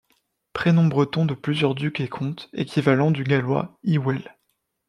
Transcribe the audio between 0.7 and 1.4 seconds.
breton de